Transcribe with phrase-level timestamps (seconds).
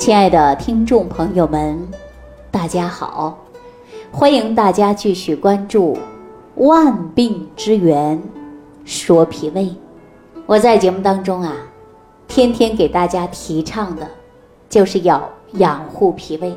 [0.00, 1.78] 亲爱的听众朋友们，
[2.50, 3.38] 大家好！
[4.10, 5.92] 欢迎大家继续关注
[6.64, 8.18] 《万病之源
[8.86, 9.64] 说脾胃》。
[10.46, 11.54] 我在节目当中啊，
[12.26, 14.08] 天天给大家提倡的，
[14.70, 16.56] 就是要养护脾胃。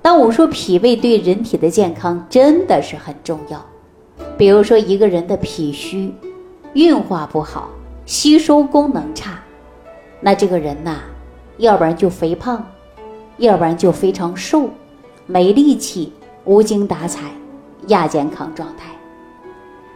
[0.00, 3.60] 当我说脾胃对人体的健康真的是很重要，
[4.38, 6.14] 比如说一个人的脾虚、
[6.74, 7.68] 运化不好、
[8.06, 9.42] 吸收功能差，
[10.20, 11.00] 那这个人呐。
[11.62, 12.60] 要不然就肥胖，
[13.36, 14.68] 要不然就非常瘦，
[15.26, 16.12] 没力气，
[16.44, 17.30] 无精打采，
[17.86, 18.90] 亚健康状态。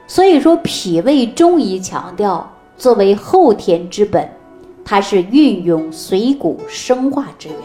[0.06, 4.30] 所以说，脾胃中医强调作为后天之本，
[4.84, 7.58] 它是运用水谷生化之源。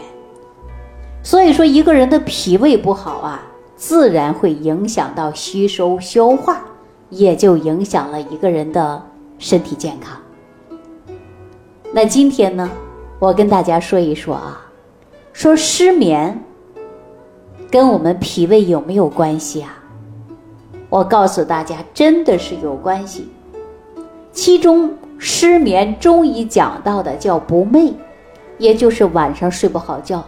[1.22, 3.40] 所以说，一个人的脾胃不好啊，
[3.76, 6.64] 自然会影响到吸收消化，
[7.08, 9.00] 也就影响了一个人的
[9.38, 10.18] 身体健康。
[11.92, 12.68] 那今天呢？
[13.22, 14.60] 我跟大家说一说啊，
[15.32, 16.42] 说失眠
[17.70, 19.78] 跟我们脾胃有没有关系啊？
[20.88, 23.28] 我告诉大家，真的是有关系。
[24.32, 27.92] 其中失眠，中医讲到的叫不寐，
[28.58, 30.24] 也就是晚上睡不好觉。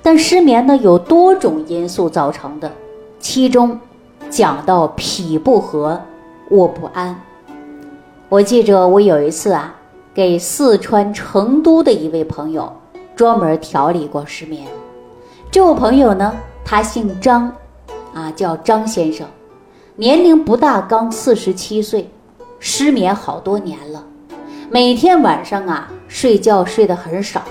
[0.00, 2.70] 但失眠呢，有多种因素造成的，
[3.18, 3.76] 其中
[4.28, 6.00] 讲到脾不和，
[6.50, 7.20] 卧不安。
[8.28, 9.78] 我记着，我有一次啊。
[10.12, 12.72] 给四川成都的一位朋友
[13.14, 14.66] 专门调理过失眠。
[15.50, 17.52] 这位朋友呢，他姓张，
[18.12, 19.26] 啊，叫张先生，
[19.96, 22.10] 年龄不大，刚四十七岁，
[22.58, 24.04] 失眠好多年了，
[24.68, 27.42] 每天晚上啊睡觉睡得很少，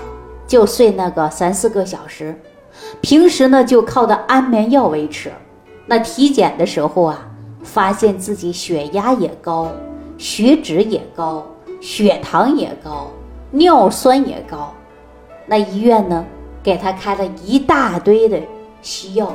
[0.46, 2.38] 就睡那个三四个小时，
[3.00, 5.32] 平时呢就靠的安眠药维持。
[5.86, 7.26] 那体检的时候啊，
[7.62, 9.70] 发现自己血压也高，
[10.18, 11.44] 血脂也高。
[11.80, 13.10] 血糖也高，
[13.50, 14.72] 尿酸也高，
[15.46, 16.24] 那医院呢
[16.62, 18.38] 给他开了一大堆的
[18.82, 19.26] 西药，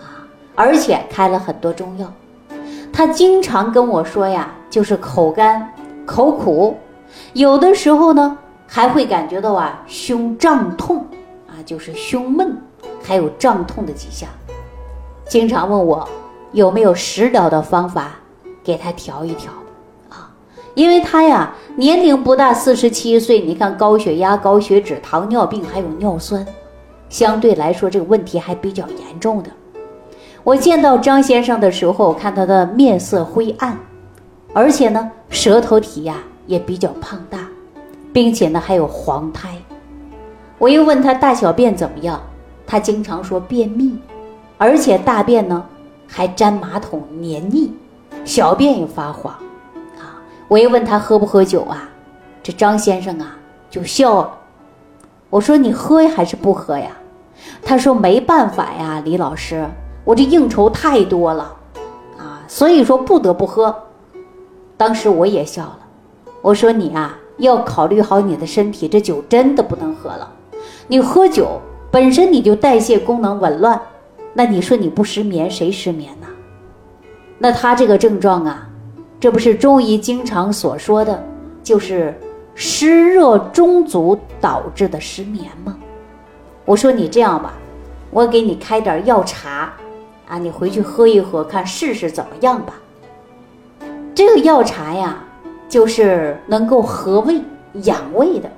[0.00, 2.12] 啊，而且开了很多中药。
[2.92, 5.72] 他经常跟我说呀，就是口干、
[6.04, 6.76] 口苦，
[7.34, 11.06] 有的时候呢还会感觉到啊胸胀痛，
[11.46, 12.56] 啊就是胸闷，
[13.02, 14.28] 还有胀痛的迹象。
[15.28, 16.08] 经常问我
[16.52, 18.12] 有没有食疗的方法
[18.64, 19.52] 给他调一调。
[20.76, 26.44] 因为他呀年龄不大，四十七岁，你看高血压、高血脂、糖尿病，还有尿酸，
[27.08, 29.48] 相对来说这个问题还比较严重的。
[30.44, 33.74] 我见到张先生的时候，看他的面色灰暗，
[34.52, 36.16] 而且呢舌头体呀
[36.46, 37.48] 也比较胖大，
[38.12, 39.48] 并且呢还有黄苔。
[40.58, 42.20] 我又问他大小便怎么样，
[42.66, 43.96] 他经常说便秘，
[44.58, 45.64] 而且大便呢
[46.06, 47.72] 还粘马桶黏腻，
[48.26, 49.34] 小便也发黄。
[50.48, 51.88] 我又问他喝不喝酒啊，
[52.42, 53.36] 这张先生啊
[53.68, 54.38] 就笑了。
[55.28, 56.92] 我说你喝还是不喝呀？
[57.62, 59.66] 他说没办法呀，李老师，
[60.04, 61.56] 我这应酬太多了
[62.16, 63.74] 啊，所以说不得不喝。
[64.76, 65.78] 当时我也笑了，
[66.42, 70.30] 我说你啊要考虑好你的身体，这酒真的不能喝了。
[70.86, 73.80] 你喝酒本身你就代谢功能紊乱，
[74.32, 76.26] 那你说你不失眠谁失眠呢？
[77.38, 78.65] 那他这个症状啊。
[79.26, 81.20] 这不是中医经常所说的，
[81.60, 82.16] 就是
[82.54, 85.76] 湿热中阻导致的失眠吗？
[86.64, 87.54] 我说你这样吧，
[88.12, 89.72] 我给你开点药茶，
[90.28, 92.74] 啊，你回去喝一喝，看试试怎么样吧。
[94.14, 95.24] 这个药茶呀，
[95.68, 97.40] 就是能够和胃
[97.82, 98.48] 养胃的，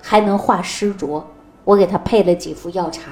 [0.00, 1.26] 还能化湿浊。
[1.64, 3.10] 我给他配了几副药茶，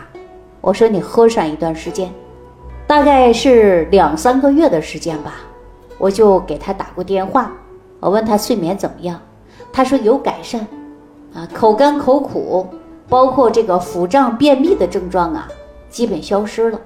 [0.60, 2.08] 我说你喝上一段时间，
[2.86, 5.34] 大概是两三个月的时间吧。
[5.98, 7.52] 我就给他打过电话，
[8.00, 9.20] 我问他睡眠怎么样，
[9.72, 10.66] 他说有改善，
[11.34, 12.66] 啊，口干口苦，
[13.08, 15.48] 包括这个腹胀便秘的症状啊，
[15.88, 16.80] 基本消失了。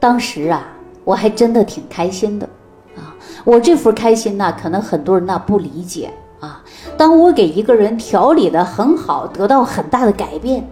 [0.00, 0.68] 当时啊，
[1.04, 2.48] 我还真的挺开心的，
[2.96, 3.14] 啊，
[3.44, 6.10] 我这份开心呢，可能很多人呢不理解
[6.40, 6.62] 啊。
[6.96, 10.66] 当我给一个人调理的很好，得到很大的改变，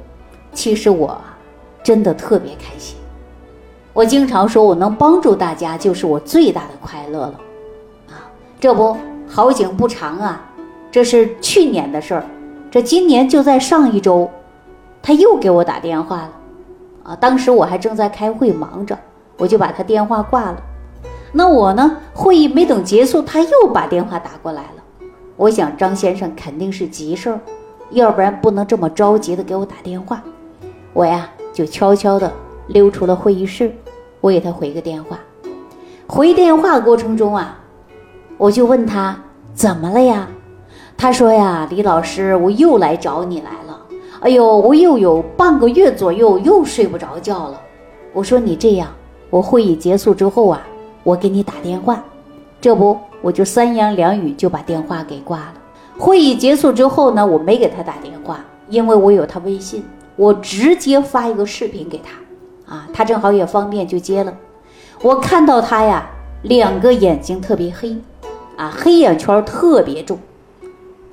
[0.52, 1.20] 其实我
[1.82, 2.96] 真的特别开心。
[3.92, 7.34] 我经常说，我能帮助大家，就是我最大的快乐了。
[8.58, 8.96] 这不
[9.28, 10.40] 好景不长啊，
[10.90, 12.24] 这是去年的事儿，
[12.70, 14.30] 这今年就在上一周，
[15.02, 16.30] 他又给我打电话了，
[17.02, 18.98] 啊，当时我还正在开会忙着，
[19.36, 20.56] 我就把他电话挂了。
[21.32, 24.82] 那我呢，会议没等结束，他又把电话打过来了。
[25.36, 27.38] 我想张先生肯定是急事儿，
[27.90, 30.22] 要不然不能这么着急的给我打电话。
[30.94, 32.32] 我呀就悄悄的
[32.68, 33.70] 溜出了会议室，
[34.22, 35.18] 我给他回个电话。
[36.06, 37.58] 回电话过程中啊。
[38.38, 39.18] 我就问他
[39.54, 40.28] 怎么了呀？
[40.96, 43.80] 他说呀，李老师，我又来找你来了，
[44.20, 47.60] 哎呦，我又有半个月左右又睡不着觉了。
[48.12, 48.88] 我说你这样，
[49.30, 50.62] 我会议结束之后啊，
[51.02, 52.02] 我给你打电话。
[52.60, 55.54] 这不，我就三言两语就把电话给挂了。
[55.98, 59.84] 会议结束之后呢，我没给他打电话，因为我有他微信，
[60.16, 64.32] 我直接发一个视频给他，啊，他正好也方便就接了。
[65.02, 66.06] 我看到他呀，
[66.42, 67.96] 两个眼睛特别黑，
[68.56, 70.18] 啊，黑眼圈特别重。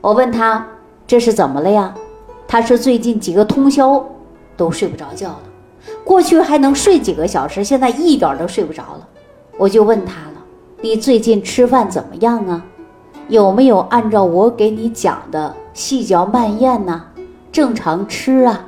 [0.02, 0.66] 我问他
[1.06, 1.94] 这是怎么了呀？
[2.48, 4.06] 他说最近几个通宵
[4.56, 5.42] 都睡不着觉了，
[6.04, 9.08] 过去还能睡几个小时，现在一点都睡不着了。
[9.58, 10.44] 我就问他了，
[10.82, 12.64] 你最近吃饭怎么样啊？
[13.28, 17.06] 有没有按照我给你讲的细嚼慢咽呢？
[17.52, 18.66] 正常吃啊？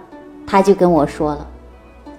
[0.47, 1.47] 他就跟我说了，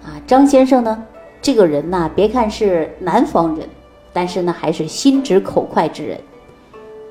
[0.05, 1.03] 啊，张先生呢，
[1.41, 3.69] 这个人呢，别看是南方人，
[4.13, 6.21] 但是呢，还是心直口快之人。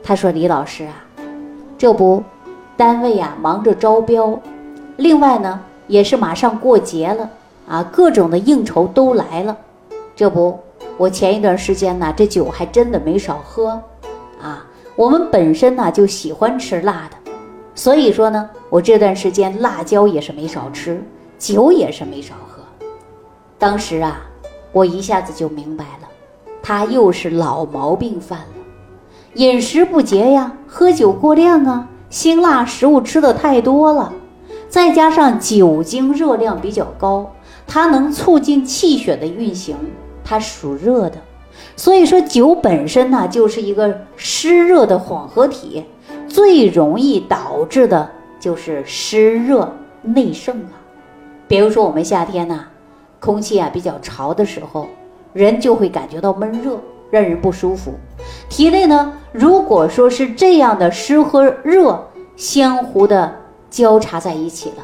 [0.07, 0.93] 他说李老师啊，
[1.79, 2.23] 这不，
[2.77, 4.39] 单位啊忙着招标，
[4.97, 7.27] 另外呢也是马上过节了
[7.67, 9.57] 啊，各种的应酬都来了，
[10.15, 10.59] 这不，
[10.95, 13.81] 我前一段时间呢，这酒还真的没少喝，
[14.39, 14.63] 啊。
[14.95, 17.31] 我们本身呢就喜欢吃辣的，
[17.73, 21.03] 所以说呢，我这段时间辣椒也是没少吃，
[21.39, 22.61] 酒也是没少喝。
[23.57, 24.21] 当时啊，
[24.71, 26.07] 我一下子就明白了，
[26.61, 28.54] 他又是老毛病犯了，
[29.35, 34.13] 饮食不节呀，喝酒过量啊，辛辣食物吃的太多了，
[34.69, 37.33] 再加上酒精热量比较高，
[37.67, 39.75] 它能促进气血的运行，
[40.23, 41.17] 它属热的。
[41.75, 45.83] 所以说，酒本身呢就是一个湿热的混合体，
[46.29, 48.09] 最容易导致的
[48.39, 49.69] 就是湿热
[50.01, 50.79] 内盛啊。
[51.45, 52.67] 比如说我们夏天呢，
[53.19, 54.87] 空气啊比较潮的时候，
[55.33, 56.79] 人就会感觉到闷热，
[57.11, 57.91] 让人不舒服。
[58.49, 63.35] 体内呢，如果说是这样的湿和热相互的
[63.69, 64.83] 交叉在一起了，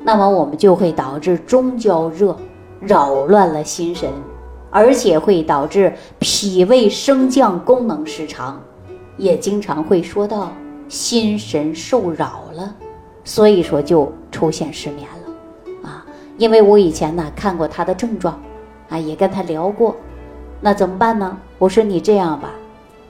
[0.00, 2.36] 那么我们就会导致中焦热，
[2.80, 4.10] 扰乱了心神。
[4.68, 8.60] 而且会导致脾胃升降功能失常，
[9.16, 10.52] 也经常会说到
[10.86, 12.74] 心神受扰了，
[13.24, 16.04] 所以说就出现失眠了啊。
[16.36, 18.38] 因为我以前呢看过他的症状，
[18.90, 19.96] 啊也跟他聊过，
[20.60, 21.38] 那怎么办呢？
[21.58, 22.50] 我说你这样吧，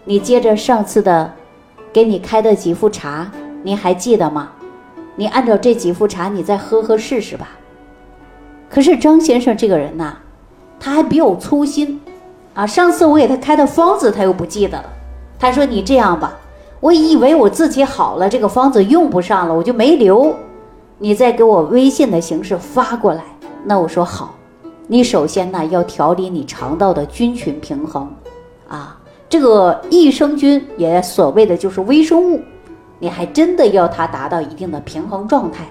[0.06, 1.30] 你接着上次的
[1.92, 3.30] 给你开的几副茶，
[3.62, 4.52] 您还记得吗？
[5.16, 7.48] 你按照这几副茶，你再喝喝试试吧。
[8.70, 10.16] 可是张先生这个人呐。
[10.78, 12.00] 他还比较粗心，
[12.54, 14.84] 啊，上次我给他开的方子他又不记得了。
[15.38, 16.38] 他说：“你这样吧，
[16.80, 20.36] 我以为我自己好了，这个方子用不上了，我就没留。
[20.98, 23.24] 你再给我微信的形式发过来。”
[23.64, 24.34] 那我说好。
[24.86, 28.08] 你首先呢要调理你肠道的菌群平衡，
[28.68, 28.95] 啊，
[29.36, 32.40] 这个益生菌也所谓的就是微生物，
[32.98, 35.66] 你还真的要它达到一定的平衡状态。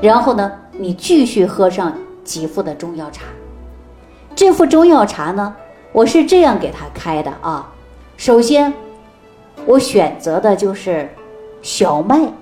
[0.00, 3.24] 然后呢，你继续喝上几副的中药茶。
[4.36, 5.52] 这副中药茶呢，
[5.90, 7.68] 我是这样给他开的啊。
[8.16, 8.72] 首先，
[9.66, 11.08] 我选择的就是
[11.60, 12.32] 小麦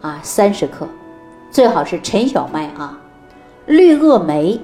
[0.00, 0.86] 啊，三十克，
[1.50, 2.96] 最好是陈小麦啊。
[3.66, 4.60] 绿萼梅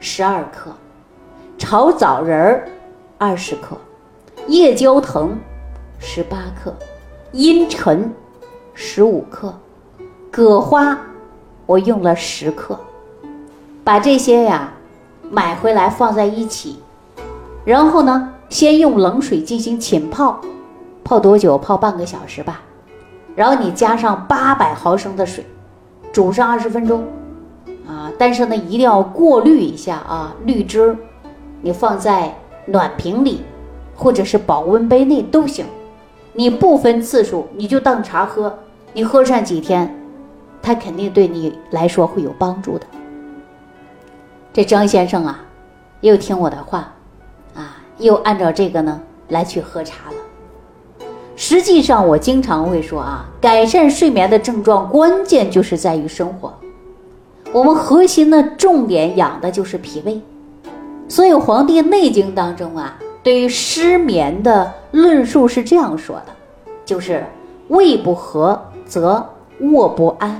[0.00, 0.72] 十二克，
[1.56, 2.68] 炒枣仁儿
[3.16, 3.78] 二十克，
[4.46, 5.38] 夜交藤
[5.98, 6.74] 十八克，
[7.32, 8.12] 茵陈
[8.74, 9.54] 十五克，
[10.30, 10.98] 葛花
[11.64, 12.78] 我用了十克，
[13.82, 14.72] 把这些呀。
[15.30, 16.78] 买回来放在一起，
[17.64, 20.38] 然后呢，先用冷水进行浸泡，
[21.02, 21.56] 泡多久？
[21.56, 22.60] 泡半个小时吧。
[23.34, 25.44] 然后你加上八百毫升的水，
[26.12, 27.04] 煮上二十分钟，
[27.88, 30.94] 啊，但是呢，一定要过滤一下啊，滤汁。
[31.62, 32.36] 你放在
[32.66, 33.42] 暖瓶里，
[33.94, 35.64] 或者是保温杯内都行。
[36.32, 38.58] 你不分次数，你就当茶喝。
[38.92, 39.92] 你喝上几天，
[40.62, 42.86] 它肯定对你来说会有帮助的。
[44.52, 45.44] 这张先生啊，
[46.00, 46.92] 又听我的话，
[47.54, 50.16] 啊，又按照这个呢来去喝茶了。
[51.36, 56.54] 实际上，我经常会说啊，改善睡眠的症状关键就是在于生活。
[57.52, 60.20] 我们核心的重点养的就是脾胃，
[61.08, 66.26] 所以《黄帝内经》当中啊，对于失眠的论述是这样说的，
[66.84, 67.24] 就是
[67.68, 69.26] 胃不和则
[69.60, 70.30] 卧不安，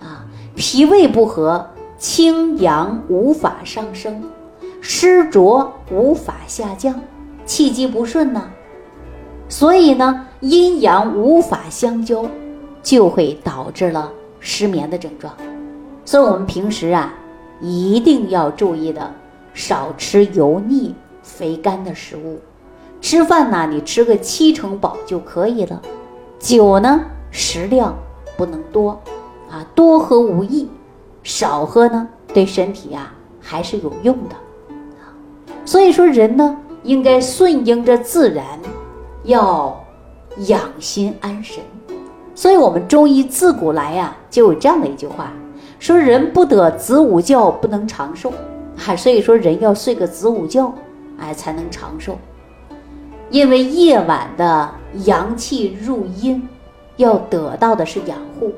[0.00, 1.66] 啊，脾胃不和。
[1.96, 4.22] 清阳无法上升，
[4.82, 7.00] 湿浊无法下降，
[7.46, 8.42] 气机不顺呢，
[9.48, 12.26] 所以呢，阴阳无法相交，
[12.82, 15.32] 就会导致了失眠的症状。
[16.04, 17.14] 所以，我们平时啊，
[17.60, 19.10] 一定要注意的，
[19.54, 20.94] 少吃油腻、
[21.24, 22.38] 肥甘的食物。
[23.00, 25.82] 吃饭呢，你吃个七成饱就可以了。
[26.38, 27.00] 酒呢，
[27.32, 27.98] 食量
[28.36, 29.00] 不能多。
[29.50, 30.68] 啊，多喝无益，
[31.22, 34.34] 少喝呢对身体呀还是有用的。
[35.64, 38.44] 所以说人呢应该顺应着自然，
[39.22, 39.84] 要
[40.48, 41.62] 养心安神。
[42.34, 45.32] 所以我们中医自古来呀就有这样的一句话，
[45.78, 48.32] 说人不得子午觉不能长寿，
[48.84, 50.74] 啊，所以说人要睡个子午觉，
[51.18, 52.18] 哎才能长寿。
[53.30, 54.70] 因为夜晚的
[55.04, 56.46] 阳气入阴，
[56.96, 58.52] 要得到的是养护。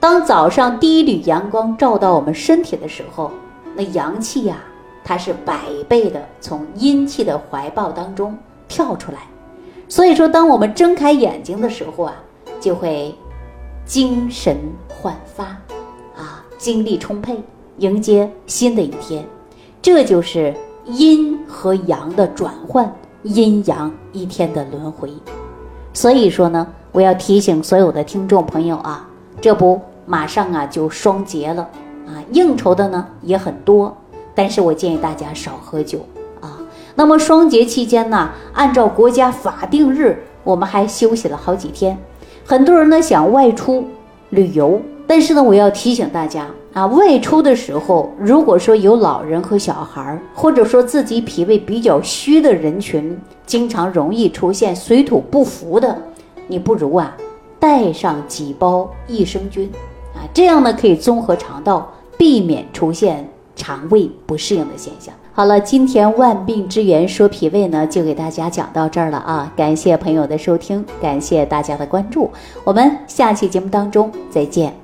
[0.00, 3.30] 当早上第一缕阳光照到我们身体的时候，
[3.74, 4.58] 那阳气呀，
[5.02, 5.58] 它是百
[5.88, 8.36] 倍的从阴气的怀抱当中
[8.68, 9.18] 跳出来。
[9.88, 12.14] 所以说，当我们睁开眼睛的时候啊，
[12.60, 13.14] 就会
[13.84, 14.56] 精神
[14.88, 15.44] 焕发，
[16.16, 17.42] 啊，精力充沛，
[17.78, 19.24] 迎接新的一天。
[19.82, 20.54] 这就是
[20.86, 22.92] 阴和阳的转换。
[23.22, 25.10] 阴阳一天的轮回，
[25.94, 29.08] 所以说呢，我要提醒所有的听众朋友啊，
[29.40, 31.66] 这不马上啊就双节了
[32.06, 33.96] 啊，应酬的呢也很多，
[34.34, 36.00] 但是我建议大家少喝酒
[36.42, 36.60] 啊。
[36.94, 41.96] 那么双节期间呢，按照国家法定日，我们还休息了好几天，
[42.44, 43.86] 很多人呢想外出
[44.28, 46.46] 旅游，但是呢，我要提醒大家。
[46.74, 53.16] 啊，外出的时候，如果说有老人和小孩，或者说自己脾胃比较虚的人群，
[53.46, 55.96] 经常容易出现水土不服的，
[56.48, 57.16] 你不如啊
[57.60, 59.70] 带上几包益生菌，
[60.14, 61.88] 啊，这样呢可以综合肠道，
[62.18, 65.14] 避免出现肠胃不适应的现象。
[65.32, 72.28] 好了，今天万病之源说脾胃呢，就给大家讲到这儿了啊，感谢朋友的收听，感谢大家的关注，
[72.64, 74.83] 我们下期节目当中再见。